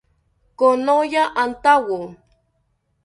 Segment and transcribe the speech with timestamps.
[0.59, 1.99] Konoya antawo